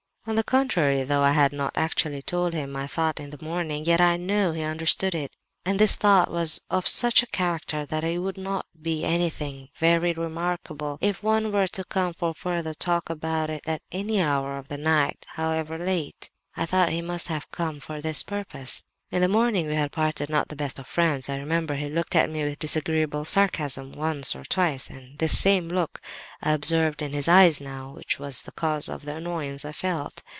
On 0.27 0.35
the 0.35 0.43
contrary, 0.43 1.01
though 1.03 1.23
I 1.23 1.31
had 1.31 1.51
not 1.51 1.73
actually 1.75 2.21
told 2.21 2.53
him 2.53 2.71
my 2.71 2.85
thought 2.85 3.19
in 3.19 3.31
the 3.31 3.43
morning, 3.43 3.85
yet 3.85 3.99
I 3.99 4.17
know 4.17 4.51
he 4.51 4.61
understood 4.61 5.15
it; 5.15 5.31
and 5.65 5.79
this 5.79 5.95
thought 5.95 6.29
was 6.29 6.61
of 6.69 6.87
such 6.87 7.23
a 7.23 7.27
character 7.27 7.87
that 7.87 8.03
it 8.03 8.19
would 8.19 8.37
not 8.37 8.67
be 8.79 9.03
anything 9.03 9.69
very 9.75 10.11
remarkable, 10.13 10.99
if 11.01 11.23
one 11.23 11.51
were 11.51 11.65
to 11.69 11.83
come 11.85 12.13
for 12.13 12.35
further 12.35 12.75
talk 12.75 13.09
about 13.09 13.49
it 13.49 13.63
at 13.65 13.81
any 13.91 14.21
hour 14.21 14.59
of 14.59 14.69
night, 14.69 15.25
however 15.29 15.79
late. 15.79 16.29
"I 16.55 16.67
thought 16.67 16.89
he 16.89 17.01
must 17.01 17.27
have 17.29 17.49
come 17.49 17.79
for 17.79 17.99
this 17.99 18.21
purpose. 18.21 18.83
"In 19.13 19.19
the 19.21 19.27
morning 19.27 19.67
we 19.67 19.73
had 19.75 19.91
parted 19.91 20.29
not 20.29 20.47
the 20.47 20.55
best 20.55 20.79
of 20.79 20.87
friends; 20.87 21.27
I 21.27 21.35
remember 21.35 21.75
he 21.75 21.89
looked 21.89 22.15
at 22.15 22.29
me 22.29 22.45
with 22.45 22.59
disagreeable 22.59 23.25
sarcasm 23.25 23.91
once 23.91 24.33
or 24.37 24.45
twice; 24.45 24.89
and 24.89 25.19
this 25.19 25.37
same 25.37 25.67
look 25.67 25.99
I 26.41 26.53
observed 26.53 27.01
in 27.01 27.11
his 27.11 27.27
eyes 27.27 27.59
now—which 27.59 28.19
was 28.19 28.43
the 28.43 28.53
cause 28.53 28.87
of 28.87 29.03
the 29.03 29.17
annoyance 29.17 29.65
I 29.65 29.73
felt. 29.73 30.23